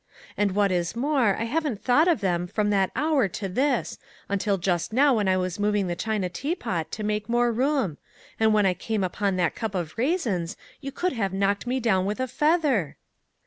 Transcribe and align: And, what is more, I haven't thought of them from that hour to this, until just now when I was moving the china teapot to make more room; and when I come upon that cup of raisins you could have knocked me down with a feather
And, 0.35 0.55
what 0.55 0.71
is 0.71 0.95
more, 0.95 1.37
I 1.39 1.43
haven't 1.43 1.83
thought 1.83 2.07
of 2.07 2.21
them 2.21 2.47
from 2.47 2.71
that 2.71 2.89
hour 2.95 3.27
to 3.27 3.47
this, 3.47 3.99
until 4.29 4.57
just 4.57 4.91
now 4.91 5.13
when 5.13 5.27
I 5.27 5.37
was 5.37 5.59
moving 5.59 5.85
the 5.85 5.95
china 5.95 6.27
teapot 6.27 6.89
to 6.93 7.03
make 7.03 7.29
more 7.29 7.51
room; 7.51 7.99
and 8.39 8.51
when 8.51 8.65
I 8.65 8.73
come 8.73 9.03
upon 9.03 9.35
that 9.35 9.53
cup 9.53 9.75
of 9.75 9.95
raisins 9.99 10.57
you 10.79 10.91
could 10.91 11.13
have 11.13 11.33
knocked 11.33 11.67
me 11.67 11.79
down 11.79 12.05
with 12.07 12.19
a 12.19 12.27
feather 12.27 12.97